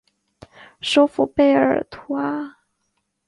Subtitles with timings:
[0.81, 2.57] 首府贝尔图阿。